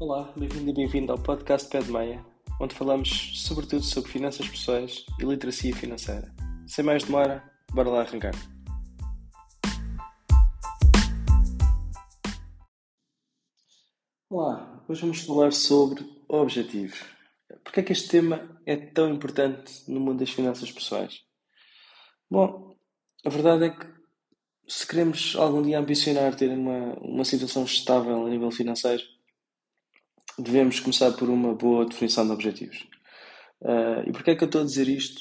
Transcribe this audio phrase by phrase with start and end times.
[0.00, 2.24] Olá, bem-vindo e bem-vindo ao podcast Pé de Meia,
[2.60, 6.32] onde falamos sobretudo sobre finanças pessoais e literacia financeira.
[6.68, 7.42] Sem mais demora,
[7.72, 8.32] bora lá arrancar.
[14.30, 17.02] Olá, hoje vamos falar sobre objetivos.
[17.64, 21.22] Porquê é que este tema é tão importante no mundo das finanças pessoais?
[22.30, 22.76] Bom,
[23.26, 23.84] a verdade é que
[24.68, 29.02] se queremos algum dia ambicionar ter uma, uma situação estável a nível financeiro,
[30.38, 32.86] devemos começar por uma boa definição de objetivos.
[33.60, 35.20] Uh, e porquê é que eu estou a dizer isto?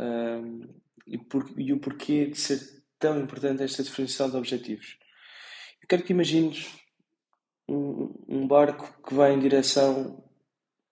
[0.00, 2.60] Uh, e, por, e, o porquê de ser
[2.98, 4.96] tão importante esta definição de objetivos?
[5.82, 6.68] Eu quero que imagines
[7.68, 10.24] um, um barco que vai em direção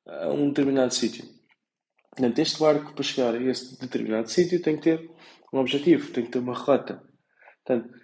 [0.06, 1.24] a um determinado sítio.
[2.10, 5.10] Portanto, este barco, para chegar a esse determinado sítio, tem que ter
[5.52, 7.02] um objetivo, tem que ter uma rota.
[7.64, 7.94] Portanto,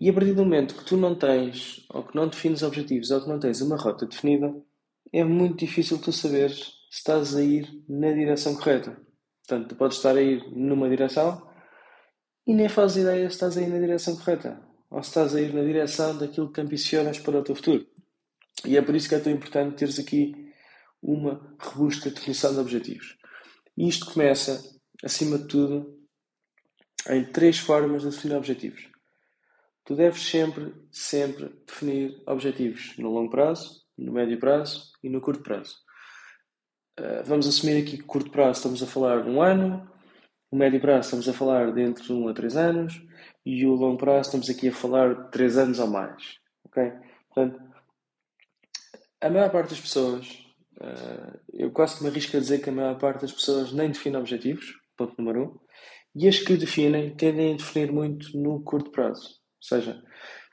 [0.00, 3.20] e a partir do momento que tu não tens, ou que não defines objetivos, ou
[3.20, 4.50] que não tens uma rota definida,
[5.12, 6.58] é muito difícil tu saberes
[6.90, 8.98] se estás a ir na direção correta.
[9.46, 11.46] Portanto, tu podes estar a ir numa direção
[12.46, 15.40] e nem fazes ideia se estás a ir na direção correta, ou se estás a
[15.40, 17.86] ir na direção daquilo que ambicionas para o teu futuro.
[18.64, 20.34] E é por isso que é tão importante teres aqui
[21.02, 23.18] uma robusta definição de objetivos.
[23.76, 24.62] E isto começa,
[25.04, 25.98] acima de tudo,
[27.08, 28.88] em três formas de definir objetivos.
[29.90, 35.42] Tu deves sempre, sempre definir objetivos no longo prazo, no médio prazo e no curto
[35.42, 35.78] prazo.
[36.96, 39.90] Uh, vamos assumir aqui que curto prazo estamos a falar de um ano,
[40.48, 43.02] o médio prazo estamos a falar de entre 1 a 3 anos
[43.44, 46.38] e o longo prazo estamos aqui a falar de 3 anos ou mais.
[46.66, 46.92] Ok?
[47.34, 47.60] Portanto,
[49.20, 50.24] a maior parte das pessoas,
[50.80, 53.88] uh, eu quase que me arrisco a dizer que a maior parte das pessoas nem
[53.88, 55.44] define objetivos, ponto número 1.
[55.46, 55.58] Um,
[56.14, 59.39] e as que definem tendem a definir muito no curto prazo.
[59.60, 60.02] Ou seja,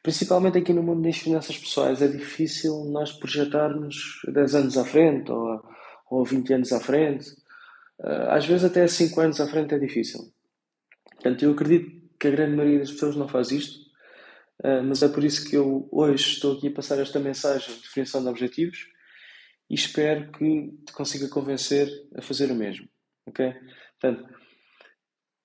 [0.03, 5.31] principalmente aqui no mundo das finanças pessoais, é difícil nós projetarmos 10 anos à frente
[5.31, 5.63] ou,
[6.09, 7.25] ou 20 anos à frente.
[8.01, 10.31] Ah, às vezes até 5 anos à frente é difícil.
[11.15, 13.79] Portanto, eu acredito que a grande maioria das pessoas não faz isto,
[14.63, 17.81] ah, mas é por isso que eu hoje estou aqui a passar esta mensagem de
[17.81, 18.87] definição de objetivos
[19.69, 22.87] e espero que te consiga convencer a fazer o mesmo.
[23.25, 23.53] Ok?
[23.99, 24.29] Portanto,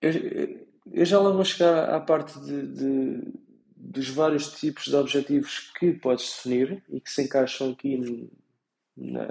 [0.01, 3.33] eu, eu já lá vou chegar à parte de, de,
[3.85, 8.31] dos vários tipos de objetivos que podes definir e que se encaixam aqui
[8.97, 9.27] na,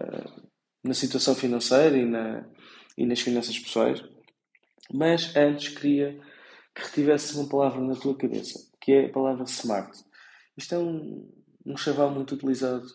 [0.84, 2.46] na situação financeira e, na,
[2.98, 4.04] e nas finanças pessoais.
[4.94, 6.20] Mas antes queria
[6.76, 9.98] que retivesse uma palavra na tua cabeça, que é a palavra smart.
[10.58, 11.32] Isto é um,
[11.66, 12.86] um chaval muito utilizado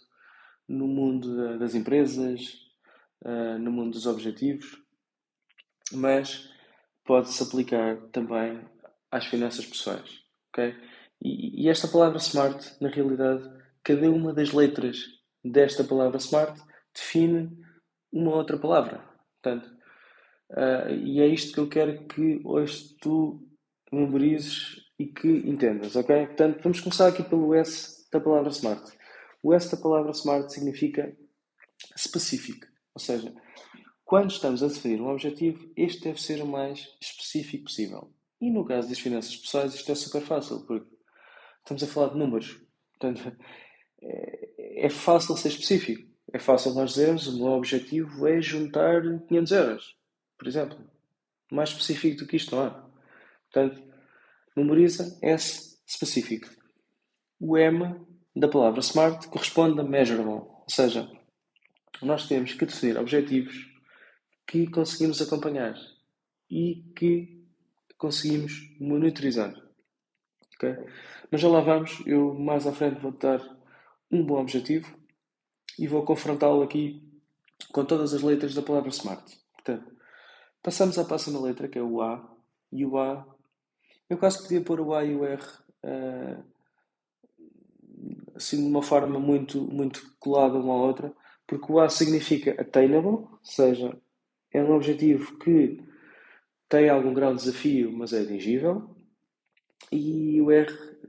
[0.69, 2.53] no mundo das empresas,
[3.23, 4.79] uh, no mundo dos objetivos,
[5.91, 6.51] mas
[7.03, 8.61] pode-se aplicar também
[9.11, 10.23] às finanças pessoais.
[10.51, 10.75] Okay?
[11.27, 13.51] E, esta palavra smart, na realidade,
[13.83, 14.99] cada uma das letras
[15.45, 16.61] desta palavra smart
[16.95, 17.51] define
[18.13, 19.05] uma outra palavra.
[19.43, 19.69] Portanto,
[20.53, 23.45] uh, e é isto que eu quero que hoje tu
[23.93, 26.27] memorizes e que entendas, ok?
[26.27, 28.97] Portanto, vamos começar aqui pelo S da palavra smart.
[29.43, 31.15] O S da palavra smart significa
[31.97, 33.35] specific, ou seja,
[34.05, 38.13] quando estamos a definir um objetivo, este deve ser o mais específico possível.
[38.41, 40.96] E no caso das finanças pessoais, isto é super fácil, porque
[41.67, 42.61] estamos a falar de números.
[42.93, 43.37] Portanto,
[44.01, 46.09] é, é fácil ser específico.
[46.33, 49.97] É fácil nós dizermos o meu objetivo é juntar 500 euros,
[50.39, 50.79] por exemplo.
[51.51, 52.71] Mais específico do que isto não há.
[53.51, 53.83] Portanto,
[54.57, 56.49] memoriza S específico.
[57.39, 58.01] O M
[58.35, 61.11] da palavra SMART corresponde a measurable, ou seja,
[62.03, 63.55] nós temos que definir objetivos
[64.47, 65.75] que conseguimos acompanhar
[66.51, 67.45] e que
[67.97, 69.66] conseguimos monitorizar.
[70.57, 70.77] Okay?
[71.31, 73.41] Mas já lá vamos, eu mais à frente vou dar
[74.11, 74.97] um bom objetivo
[75.79, 77.03] e vou confrontá-lo aqui
[77.73, 79.25] com todas as letras da palavra SMART.
[79.53, 79.95] Portanto,
[80.63, 82.35] passamos à próxima letra, que é o A,
[82.73, 83.27] e o A,
[84.09, 85.43] eu quase podia pôr o A e o R
[85.85, 86.45] uh,
[88.35, 91.13] assim de uma forma muito, muito colada uma à outra,
[91.47, 93.97] porque o A significa attainable, ou seja,
[94.53, 95.83] é um objetivo que
[96.69, 98.96] tem algum grau de desafio, mas é atingível.
[99.93, 100.67] E o R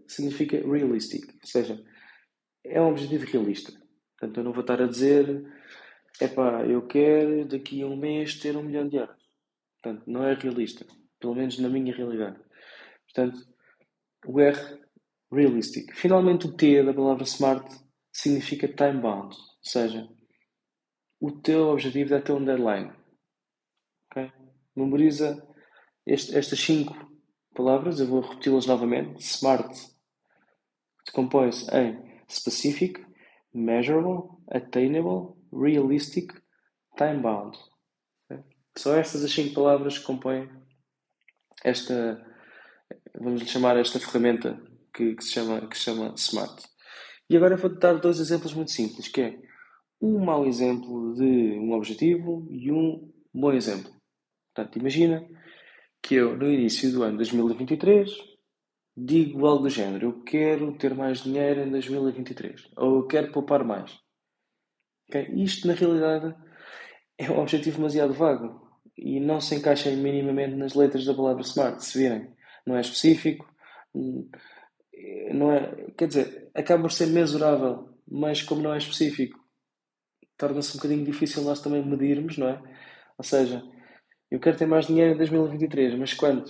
[0.08, 1.84] significa realistic, ou seja,
[2.64, 3.72] é um objetivo realista.
[4.18, 5.46] Portanto, eu não vou estar a dizer,
[6.22, 9.18] epá, eu quero daqui a um mês ter um milhão de euros.
[9.82, 10.86] Portanto, não é realista,
[11.20, 12.40] pelo menos na minha realidade.
[13.06, 13.48] Portanto,
[14.26, 14.58] o R,
[15.32, 15.94] realistic.
[15.96, 17.68] Finalmente, o T da palavra smart
[18.12, 20.08] significa time bound, ou seja,
[21.20, 22.92] o teu objetivo deve ter um deadline.
[24.12, 24.32] Okay?
[24.76, 25.48] Memoriza
[26.06, 26.96] este, estas cinco
[27.58, 29.20] palavras, eu vou repeti-las novamente.
[29.20, 29.74] Smart
[31.08, 33.04] decompõe-se em specific,
[33.54, 36.32] measurable, attainable, realistic,
[36.96, 37.58] time-bound.
[38.78, 40.48] São estas as cinco palavras que compõem
[41.64, 42.24] esta,
[43.20, 44.62] vamos lhe chamar esta ferramenta
[44.94, 46.64] que, que, se chama, que se chama SMART.
[47.30, 49.40] E agora vou dar dois exemplos muito simples, que é
[50.00, 53.92] um mau exemplo de um objetivo e um bom exemplo.
[54.54, 55.28] Portanto, imagina
[56.02, 58.10] que eu, no início do ano 2023,
[58.96, 63.64] digo algo do género: eu quero ter mais dinheiro em 2023, ou eu quero poupar
[63.64, 64.00] mais.
[65.10, 65.28] Okay?
[65.36, 66.36] Isto, na realidade,
[67.18, 68.68] é um objetivo demasiado vago
[68.98, 72.36] e não se encaixa minimamente nas letras da palavra smart, se virem.
[72.66, 73.48] Não é específico,
[75.34, 79.40] não é, quer dizer, acaba por ser mesurável, mas como não é específico,
[80.38, 82.62] torna-se um bocadinho difícil nós também medirmos, não é?
[83.18, 83.64] Ou seja,
[84.30, 86.46] eu quero ter mais dinheiro em 2023, mas quando?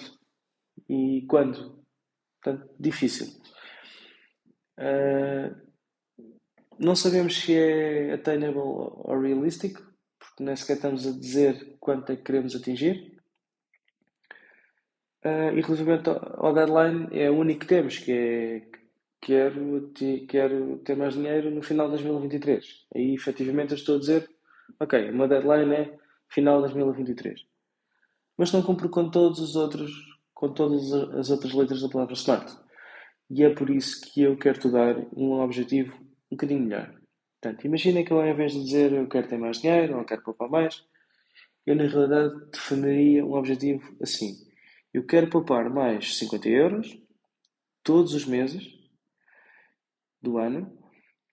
[0.89, 1.83] E quando?
[2.41, 3.27] Portanto, difícil.
[4.79, 5.56] Uh,
[6.79, 9.79] não sabemos se é attainable ou realistic,
[10.19, 13.18] porque nem sequer estamos a dizer quanto é que queremos atingir.
[15.25, 18.77] Uh, e relativamente ao deadline, é o único que temos, que é
[19.21, 19.91] quero,
[20.27, 22.85] quero ter mais dinheiro no final de 2023.
[22.95, 24.29] Aí, efetivamente, eu estou a dizer,
[24.79, 25.97] ok, uma deadline é
[26.29, 27.45] final de 2023.
[28.38, 29.92] Mas não cumpro com todos os outros,
[30.34, 32.56] com todas as outras letras da palavra smart.
[33.30, 35.94] E é por isso que eu quero te dar um objetivo
[36.31, 36.94] um bocadinho melhor.
[37.42, 40.24] Portanto, imagina que eu, ao invés de dizer eu quero ter mais dinheiro ou quero
[40.24, 40.84] poupar mais,
[41.66, 44.36] eu na realidade definiria um objetivo assim.
[44.94, 46.98] Eu quero poupar mais 50 euros
[47.84, 48.68] todos os meses
[50.22, 50.78] do ano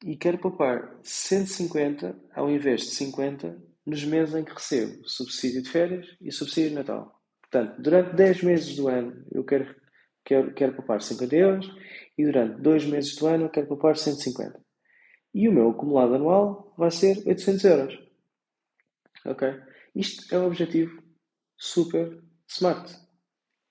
[0.04, 5.68] e quero poupar 150 ao invés de 50 nos meses em que recebo subsídio de
[5.68, 7.20] férias e subsídio de Natal.
[7.42, 9.74] Portanto, durante 10 meses do ano eu quero,
[10.24, 11.70] quero, quero poupar 50 euros
[12.16, 14.60] e durante 2 meses do ano eu quero poupar 150.
[15.34, 17.98] E o meu acumulado anual vai ser 800 euros.
[19.26, 19.48] Ok?
[19.94, 21.02] Isto é um objetivo
[21.56, 22.92] super smart.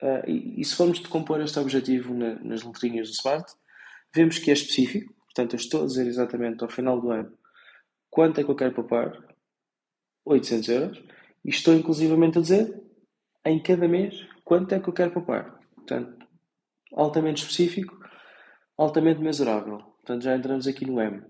[0.02, 3.54] Uh, e, e, se formos decompor este objetivo na, nas letrinhas do smart,
[4.14, 5.14] vemos que é específico.
[5.26, 7.38] Portanto, eu estou a dizer exatamente ao final do ano
[8.10, 9.33] quanto é que eu quero poupar.
[10.26, 11.04] 800 euros.
[11.46, 12.82] E estou inclusivamente a dizer
[13.46, 15.60] em cada mês quanto é que eu quero poupar.
[15.76, 16.26] Portanto,
[16.94, 17.98] altamente específico,
[18.78, 19.80] altamente mesurável.
[19.80, 21.22] Portanto, já entramos aqui no M.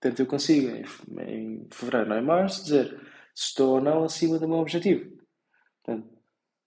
[0.00, 0.68] Portanto, eu consigo,
[1.20, 2.88] em, fevereiro, não em março, dizer
[3.34, 5.18] se estou ou não acima do meu objetivo.
[5.82, 6.08] Portanto,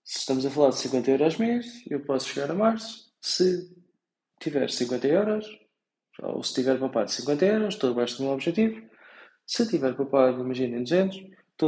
[0.03, 3.11] se estamos a falar de 50 euros mês, eu posso chegar a março.
[3.21, 3.69] Se
[4.39, 5.47] tiver 50 euros,
[6.21, 8.81] ou se tiver poupado 50 euros, estou abaixo do meu objetivo.
[9.45, 11.17] Se tiver poupado, imaginem, 200,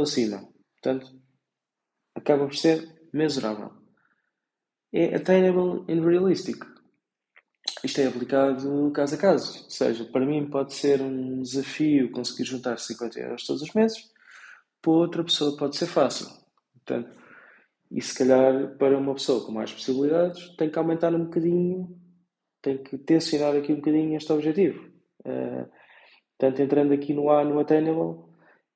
[0.00, 0.48] estou acima.
[0.74, 1.12] Portanto,
[2.14, 3.72] acaba por ser mesurável.
[4.92, 6.64] É attainable and realistic
[7.84, 9.64] isto é aplicado caso a caso.
[9.64, 14.10] Ou seja, para mim pode ser um desafio conseguir juntar 50 euros todos os meses,
[14.82, 16.26] para outra pessoa pode ser fácil.
[16.72, 17.16] Portanto,
[17.90, 21.96] e se calhar para uma pessoa com mais possibilidades tem que aumentar um bocadinho,
[22.62, 24.90] tem que tensionar aqui um bocadinho este objetivo.
[25.20, 25.68] Uh,
[26.36, 28.25] portanto, entrando aqui no A, no Attainable,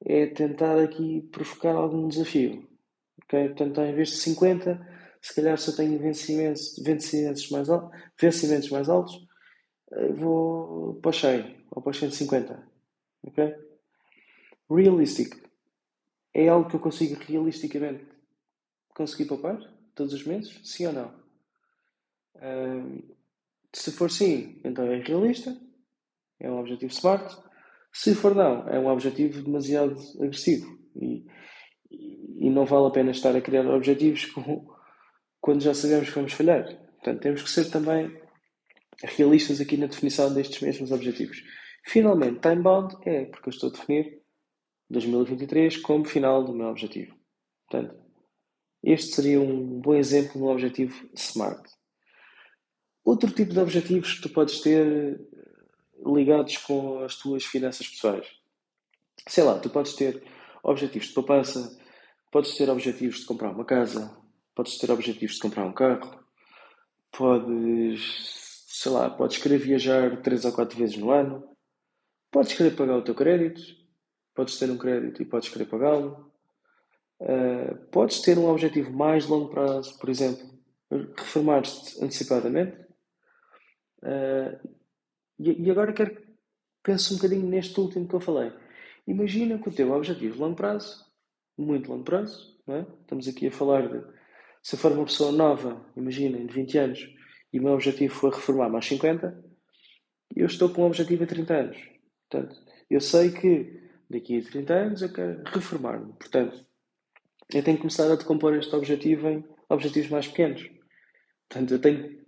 [0.05, 2.69] é tentar aqui provocar algum desafio.
[3.25, 3.49] Okay?
[3.49, 4.87] Portanto, em vez de 50,
[5.21, 9.27] se calhar se eu tenho vencimentos, vencimentos, mais, altos, vencimentos mais altos,
[9.93, 12.63] eh, vou para o 100 ou para os 150.
[13.25, 13.55] Ok?
[14.71, 15.37] Realistic.
[16.33, 18.07] É algo que eu consigo realisticamente
[18.95, 19.59] conseguir poupar
[19.95, 20.61] todos os meses?
[20.65, 21.21] Sim ou não?
[23.73, 25.57] se for sim, então é realista.
[26.39, 27.37] É um objetivo smart.
[27.93, 30.79] Se for não, é um objetivo demasiado agressivo.
[30.97, 31.25] E,
[31.91, 34.67] e não vale a pena estar a criar objetivos com,
[35.41, 36.65] quando já sabemos que vamos falhar.
[36.65, 38.21] Portanto, temos que ser também
[39.03, 41.43] realistas aqui na definição destes mesmos objetivos.
[41.87, 44.21] Finalmente, time bound é porque eu estou a definir
[44.91, 47.15] 2023 como final do meu objetivo.
[47.69, 47.99] Portanto,
[48.83, 51.63] este seria um bom exemplo de um objetivo SMART.
[53.05, 55.19] Outro tipo de objetivos que tu podes ter
[56.05, 58.27] ligados com as tuas finanças pessoais.
[59.27, 60.23] Sei lá, tu podes ter
[60.63, 61.79] objetivos de poupança,
[62.31, 64.17] podes ter objetivos de comprar uma casa,
[64.55, 66.25] podes ter objetivos de comprar um carro,
[67.17, 71.49] podes, sei lá, podes querer viajar 3 ou 4 vezes no ano,
[72.31, 73.61] podes querer pagar o teu crédito,
[74.35, 76.33] podes ter um crédito e podes querer pagá-lo,
[77.21, 80.49] uh, podes ter um objetivo mais longo prazo, por exemplo,
[80.91, 82.77] reformar-te antecipadamente.
[84.03, 84.80] Uh,
[85.41, 86.23] e, agora quero que
[86.83, 88.53] pense um bocadinho neste último que eu falei.
[89.07, 91.05] Imagina que o teu objetivo de longo prazo,
[91.57, 92.85] muito longo prazo, é?
[93.01, 94.05] estamos aqui a falar de
[94.63, 97.15] se for uma pessoa nova, imaginem, de 20 anos,
[97.53, 99.45] e o meu objetivo for reformar mais 50,
[100.37, 101.79] eu estou com um objetivo a 30 anos.
[102.29, 102.57] Portanto,
[102.89, 106.13] Eu sei que daqui a 30 anos eu quero reformar-me.
[106.15, 106.65] Portanto,
[107.53, 110.69] eu tenho que começar a decompor este objetivo em objetivos mais pequenos.
[111.49, 112.20] Portanto, eu tenho,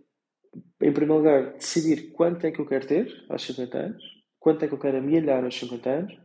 [0.55, 4.05] em primeiro lugar, decidir quanto é que eu quero ter aos 50 anos,
[4.39, 6.19] quanto é que eu quero amelhar aos 50 anos,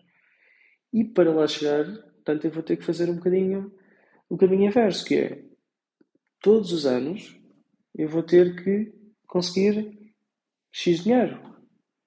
[0.91, 3.71] e para lá chegar, portanto, eu vou ter que fazer um bocadinho
[4.29, 5.43] o caminho inverso, que é
[6.41, 7.37] todos os anos
[7.95, 8.93] eu vou ter que
[9.25, 10.13] conseguir
[10.71, 11.39] X dinheiro.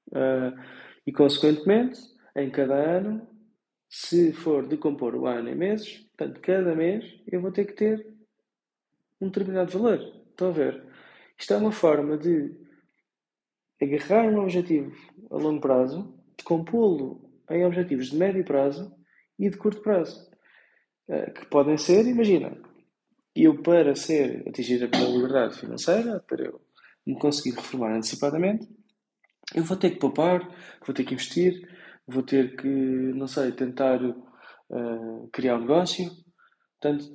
[0.09, 0.59] Uh,
[1.07, 2.01] e, consequentemente,
[2.37, 3.27] em cada ano,
[3.89, 8.07] se for decompor o ano em meses, portanto, cada mês eu vou ter que ter
[9.21, 9.99] um determinado valor.
[10.31, 10.90] Estão a ver?
[11.41, 12.55] Isto é uma forma de
[13.81, 14.95] agarrar um objetivo
[15.31, 18.95] a longo prazo, decompô-lo em objetivos de médio prazo
[19.39, 20.31] e de curto prazo.
[21.09, 22.57] Uh, que podem ser, imagina,
[23.35, 26.61] eu para ser, atingir a minha liberdade financeira, para eu
[27.07, 28.69] me conseguir reformar antecipadamente,
[29.55, 30.47] eu vou ter que poupar,
[30.87, 31.67] vou ter que investir,
[32.07, 36.05] vou ter que, não sei, tentar uh, criar um negócio.
[36.79, 37.11] Portanto,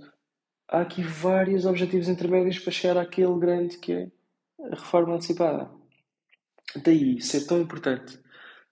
[0.68, 4.15] há aqui vários objetivos intermédios para chegar àquele grande que é
[4.72, 5.70] a reforma antecipada.
[6.84, 8.20] Daí ser tão importante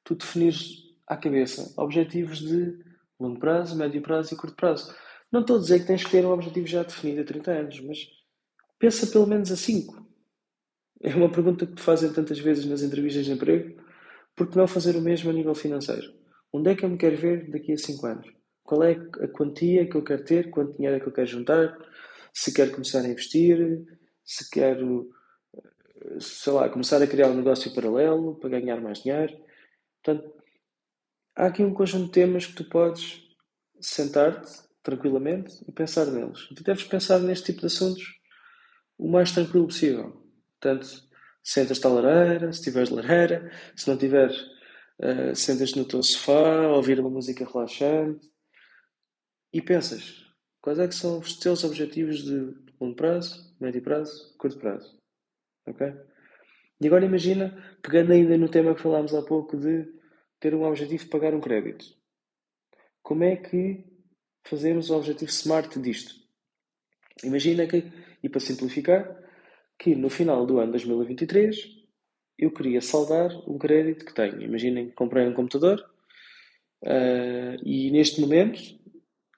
[0.04, 2.78] tu definires à cabeça objetivos de
[3.20, 4.94] longo prazo, médio prazo e curto prazo.
[5.32, 7.80] Não estou a dizer que tens que ter um objetivo já definido a 30 anos,
[7.82, 7.98] mas
[8.78, 10.06] pensa pelo menos a 5.
[11.02, 13.82] É uma pergunta que te fazem tantas vezes nas entrevistas de emprego.
[14.36, 16.14] Por que não fazer o mesmo a nível financeiro?
[16.52, 18.28] Onde é que eu me quero ver daqui a 5 anos?
[18.64, 20.50] Qual é a quantia que eu quero ter?
[20.50, 21.78] Quanto dinheiro é que eu quero juntar?
[22.34, 23.84] Se quero começar a investir?
[24.24, 25.10] Se quero,
[26.20, 29.38] sei lá, começar a criar um negócio paralelo para ganhar mais dinheiro?
[30.04, 30.34] Portanto,
[31.36, 33.22] há aqui um conjunto de temas que tu podes
[33.80, 36.48] sentar-te tranquilamente e pensar neles.
[36.50, 38.04] Tu deves pensar neste tipo de assuntos
[38.98, 40.22] o mais tranquilo possível.
[40.60, 40.88] Portanto,
[41.44, 44.38] sentas-te à lareira, se tiveres lareira, se não tiveres,
[45.00, 48.30] uh, sentas-te no teu sofá, ouvir uma música relaxante
[49.52, 50.26] e pensas
[50.62, 55.03] quais é que são os teus objetivos de longo prazo, médio prazo, curto prazo.
[55.66, 55.94] Ok?
[56.82, 59.88] E agora imagina, pegando ainda no tema que falámos há pouco de
[60.40, 61.86] ter um objetivo de pagar um crédito.
[63.02, 63.86] Como é que
[64.44, 66.16] fazemos o objetivo SMART disto?
[67.24, 67.84] Imagina que,
[68.22, 69.24] e para simplificar,
[69.80, 71.58] que no final do ano 2023
[72.38, 74.42] eu queria saldar um crédito que tenho.
[74.42, 75.80] Imaginem que comprei um computador
[76.84, 78.62] uh, e neste momento,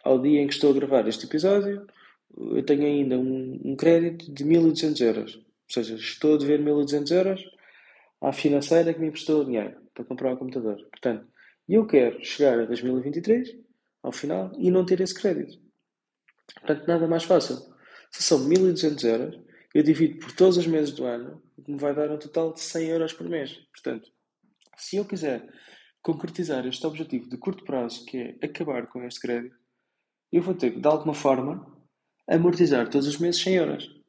[0.03, 1.86] ao dia em que estou a gravar este episódio,
[2.38, 5.44] eu tenho ainda um, um crédito de 1200 euros.
[5.67, 7.43] Ou seja, estou a dever 1200 euros
[8.22, 10.77] à financeira que me emprestou o dinheiro para comprar um computador.
[10.89, 11.27] Portanto,
[11.67, 13.57] eu quero chegar a 2023,
[14.03, 15.60] ao final, e não ter esse crédito.
[16.53, 17.57] Portanto, nada mais fácil.
[18.12, 19.39] Se são 1200 euros,
[19.74, 22.53] eu divido por todos os meses do ano, o que me vai dar um total
[22.53, 23.53] de 100 euros por mês.
[23.74, 24.10] Portanto,
[24.77, 25.48] se eu quiser
[26.01, 29.57] concretizar este objetivo de curto prazo, que é acabar com este crédito,
[30.31, 31.65] eu vou ter que, de alguma forma,
[32.27, 34.01] amortizar todos os meses 100 euros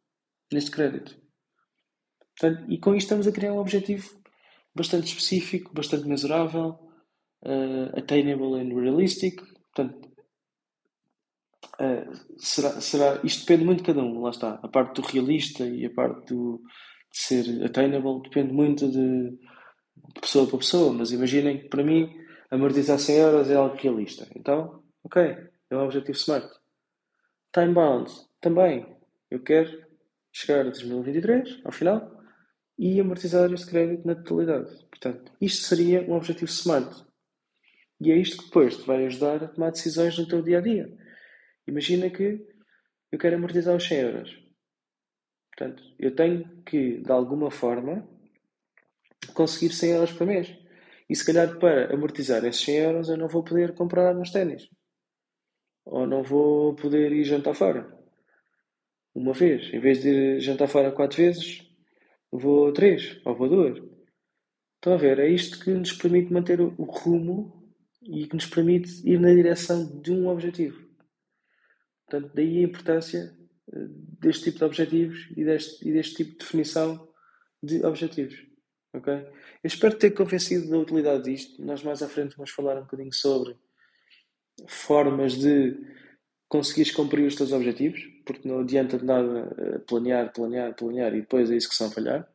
[0.52, 1.18] neste crédito.
[2.38, 4.20] Portanto, e com isto estamos a criar um objetivo
[4.74, 6.78] bastante específico, bastante mesurável,
[7.44, 9.42] uh, attainable and realistic.
[9.74, 10.06] Portanto,
[11.78, 14.58] Uh, será, será, isto depende muito de cada um, lá está.
[14.62, 16.62] A parte do realista e a parte do,
[17.12, 22.10] de ser attainable depende muito de, de pessoa para pessoa, mas imaginem que para mim
[22.50, 24.26] amortizar 100 euros é algo realista.
[24.34, 25.22] Então, ok,
[25.70, 26.48] é um objetivo smart.
[27.52, 28.96] Time bound, também.
[29.30, 29.84] Eu quero
[30.32, 32.15] chegar a 2023, ao final,
[32.78, 34.84] e amortizar este crédito na totalidade.
[34.90, 37.04] Portanto, isto seria um objetivo smart.
[38.00, 40.60] E é isto que depois te vai ajudar a tomar decisões no teu dia a
[40.60, 40.94] dia.
[41.66, 42.46] Imagina que
[43.10, 44.46] eu quero amortizar os 100 euros.
[45.50, 48.06] Portanto, eu tenho que, de alguma forma,
[49.32, 50.54] conseguir 100 euros por mês.
[51.08, 54.68] E se calhar para amortizar esses 100 euros eu não vou poder comprar meus ténis.
[55.84, 57.96] Ou não vou poder ir jantar fora.
[59.14, 59.72] Uma vez.
[59.72, 61.65] Em vez de ir jantar fora quatro vezes,
[62.30, 63.20] vou três.
[63.24, 63.78] Ou vou duas.
[64.76, 65.18] Estão a ver?
[65.18, 70.00] É isto que nos permite manter o rumo e que nos permite ir na direção
[70.00, 70.86] de um objetivo.
[72.06, 73.36] Portanto, daí a importância
[73.72, 73.86] eh,
[74.20, 77.08] deste tipo de objetivos e deste, e deste tipo de definição
[77.62, 78.46] de objetivos.
[78.94, 79.12] Ok?
[79.12, 79.28] Eu
[79.64, 81.60] espero ter convencido da utilidade disto.
[81.64, 83.56] Nós mais à frente vamos falar um bocadinho sobre
[84.68, 85.76] formas de
[86.48, 91.50] conseguires cumprir os teus objetivos, porque não adianta nada eh, planear, planear, planear e depois
[91.50, 92.28] é isso que são falhar.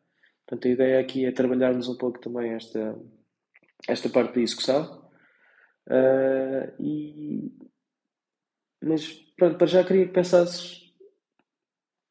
[0.48, 2.98] Portanto, a ideia aqui é trabalharmos um pouco também esta,
[3.88, 5.02] esta parte da execução.
[5.88, 7.52] Uh, e,
[8.82, 10.94] mas pronto, para já queria que pensasses,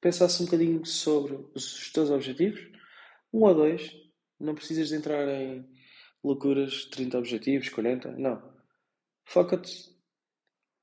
[0.01, 2.61] pensasses um bocadinho sobre os teus objetivos,
[3.33, 3.91] um ou dois,
[4.39, 5.67] não precisas de entrar em
[6.23, 8.43] loucuras, 30 objetivos, 40, não.
[9.25, 9.91] Foca-te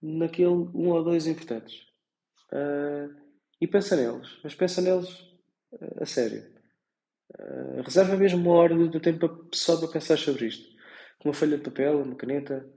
[0.02, 1.87] naquele um ou dois importantes.
[2.52, 3.14] Uh,
[3.60, 5.10] e pensa neles, mas pensa neles
[5.72, 6.46] uh, a sério.
[7.38, 10.68] Uh, reserva mesmo uma hora do, tempo só para pensar sobre isto.
[11.20, 12.68] Com uma folha de papel, uma caneta.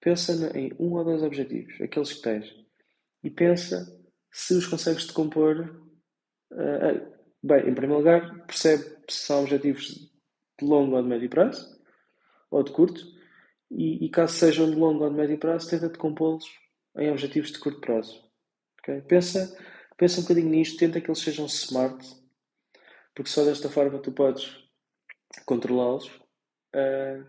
[0.00, 2.54] Pensa em um ou dois objetivos, aqueles que tens.
[3.24, 3.86] E pensa
[4.30, 5.80] se os consegues decompor.
[7.42, 9.86] bem, em primeiro lugar, percebe se são objetivos
[10.58, 11.80] de longo ou de médio prazo,
[12.50, 13.00] ou de curto,
[13.70, 16.44] e, e caso sejam de longo ou de médio prazo, tenta decompô-los
[16.98, 18.25] em objetivos de curto prazo.
[18.86, 19.00] Okay?
[19.02, 19.56] Pensa,
[19.96, 21.98] pensa um bocadinho nisto, tenta que eles sejam smart,
[23.14, 24.48] porque só desta forma tu podes
[25.44, 26.06] controlá-los.
[26.74, 27.26] Uh,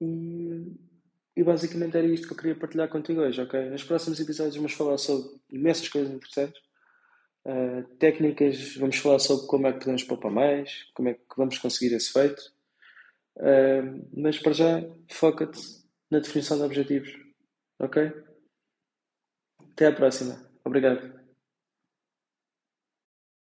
[0.00, 0.76] e,
[1.36, 3.68] e, basicamente era isto que eu queria partilhar contigo hoje, ok?
[3.68, 6.60] Nos próximos episódios vamos falar sobre imensas coisas interessantes.
[7.44, 11.58] Uh, técnicas, vamos falar sobre como é que podemos poupar mais, como é que vamos
[11.58, 12.40] conseguir esse feito.
[13.36, 15.60] Uh, mas para já, foca-te
[16.10, 17.10] na definição de objetivos,
[17.78, 18.27] ok?
[19.78, 20.34] Até à próxima.
[20.64, 21.17] Obrigado.